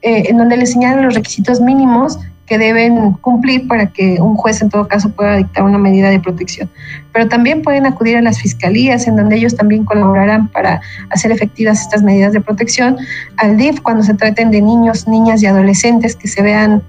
[0.02, 4.62] eh, en donde les señalan los requisitos mínimos que deben cumplir para que un juez
[4.62, 6.70] en todo caso pueda dictar una medida de protección.
[7.12, 10.80] Pero también pueden acudir a las fiscalías en donde ellos también colaborarán para
[11.10, 12.96] hacer efectivas estas medidas de protección,
[13.36, 16.82] al DIF cuando se traten de niños, niñas y adolescentes que se vean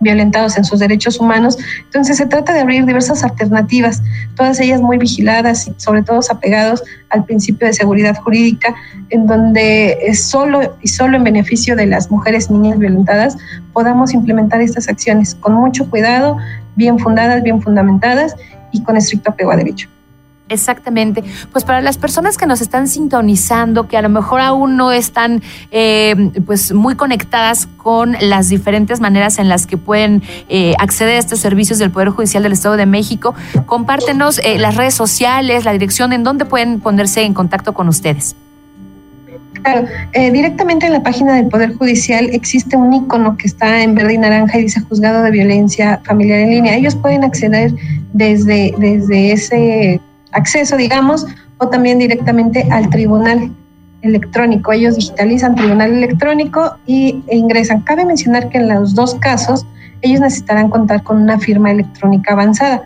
[0.00, 1.58] violentados en sus derechos humanos.
[1.84, 4.02] Entonces se trata de abrir diversas alternativas,
[4.34, 8.74] todas ellas muy vigiladas y sobre todo apegados al principio de seguridad jurídica,
[9.10, 13.36] en donde es solo y solo en beneficio de las mujeres y niñas violentadas
[13.72, 16.36] podamos implementar estas acciones con mucho cuidado,
[16.76, 18.34] bien fundadas, bien fundamentadas
[18.72, 19.88] y con estricto apego a derecho.
[20.50, 21.22] Exactamente.
[21.52, 25.42] Pues para las personas que nos están sintonizando, que a lo mejor aún no están
[25.70, 31.18] eh, pues muy conectadas con las diferentes maneras en las que pueden eh, acceder a
[31.18, 33.32] estos servicios del Poder Judicial del Estado de México,
[33.66, 38.34] compártenos eh, las redes sociales, la dirección en donde pueden ponerse en contacto con ustedes.
[39.62, 44.14] Claro, directamente en la página del Poder Judicial existe un icono que está en verde
[44.14, 46.76] y naranja y dice Juzgado de Violencia Familiar en línea.
[46.76, 47.70] Ellos pueden acceder
[48.14, 50.00] desde, desde ese
[50.32, 51.26] acceso, digamos,
[51.58, 53.54] o también directamente al tribunal
[54.02, 54.72] electrónico.
[54.72, 57.82] Ellos digitalizan tribunal electrónico y, e ingresan.
[57.82, 59.66] Cabe mencionar que en los dos casos
[60.02, 62.84] ellos necesitarán contar con una firma electrónica avanzada,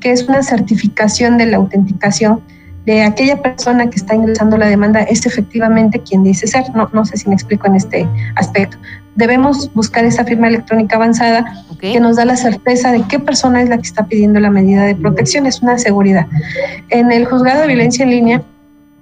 [0.00, 2.42] que es una certificación de la autenticación
[2.88, 6.64] de aquella persona que está ingresando la demanda es efectivamente quien dice ser.
[6.74, 8.78] No, no sé si me explico en este aspecto.
[9.18, 11.44] Debemos buscar esa firma electrónica avanzada
[11.80, 14.84] que nos da la certeza de qué persona es la que está pidiendo la medida
[14.84, 15.44] de protección.
[15.44, 16.28] Es una seguridad.
[16.88, 18.42] En el juzgado de violencia en línea,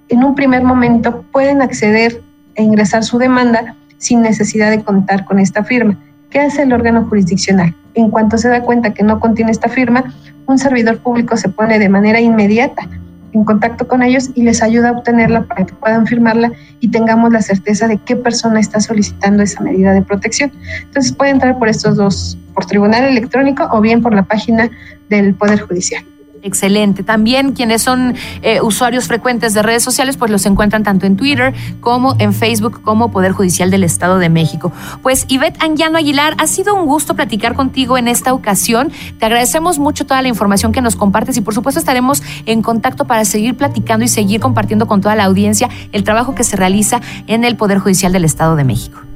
[0.09, 2.23] en un primer momento pueden acceder
[2.55, 5.99] e ingresar su demanda sin necesidad de contar con esta firma.
[6.31, 7.75] ¿Qué hace el órgano jurisdiccional?
[7.93, 10.15] En cuanto se da cuenta que no contiene esta firma,
[10.47, 12.89] un servidor público se pone de manera inmediata
[13.33, 17.31] en contacto con ellos y les ayuda a obtenerla para que puedan firmarla y tengamos
[17.31, 20.51] la certeza de qué persona está solicitando esa medida de protección.
[20.83, 24.69] Entonces puede entrar por estos dos, por tribunal electrónico o bien por la página
[25.09, 26.03] del Poder Judicial.
[26.47, 27.03] Excelente.
[27.03, 31.53] También quienes son eh, usuarios frecuentes de redes sociales, pues los encuentran tanto en Twitter
[31.81, 34.71] como en Facebook como Poder Judicial del Estado de México.
[35.03, 38.93] Pues Ivette Anguiano Aguilar, ha sido un gusto platicar contigo en esta ocasión.
[39.19, 43.05] Te agradecemos mucho toda la información que nos compartes y por supuesto estaremos en contacto
[43.05, 47.01] para seguir platicando y seguir compartiendo con toda la audiencia el trabajo que se realiza
[47.27, 49.06] en el Poder Judicial del Estado de México.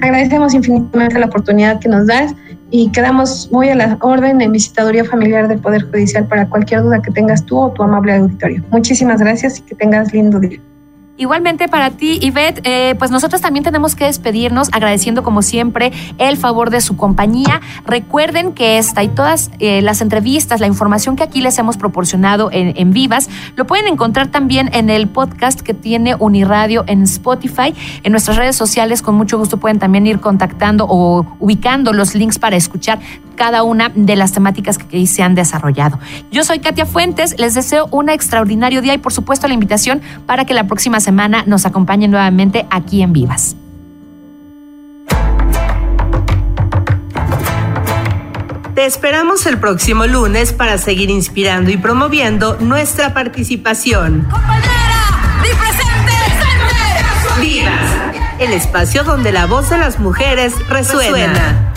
[0.00, 2.34] Agradecemos infinitamente la oportunidad que nos das
[2.70, 7.02] y quedamos muy a la orden en visitaduría familiar del Poder Judicial para cualquier duda
[7.02, 8.62] que tengas tú o tu amable auditorio.
[8.70, 10.60] Muchísimas gracias y que tengas lindo día.
[11.18, 16.36] Igualmente para ti, Ivette, eh, pues nosotros también tenemos que despedirnos agradeciendo como siempre el
[16.36, 17.60] favor de su compañía.
[17.84, 22.50] Recuerden que esta y todas eh, las entrevistas, la información que aquí les hemos proporcionado
[22.52, 27.74] en, en, Vivas, lo pueden encontrar también en el podcast que tiene Uniradio en Spotify.
[28.04, 32.38] En nuestras redes sociales, con mucho gusto pueden también ir contactando o ubicando los links
[32.38, 33.00] para escuchar
[33.38, 35.98] cada una de las temáticas que se han desarrollado.
[36.30, 40.44] Yo soy Katia Fuentes, les deseo un extraordinario día y por supuesto la invitación para
[40.44, 43.56] que la próxima semana nos acompañen nuevamente aquí en Vivas.
[48.74, 54.28] Te esperamos el próximo lunes para seguir inspirando y promoviendo nuestra participación.
[54.30, 55.42] ¡Compañera!
[55.42, 56.12] ¡Di presente!
[57.40, 57.90] ¡Vivas!
[58.38, 61.67] El espacio donde la voz de las mujeres resuena.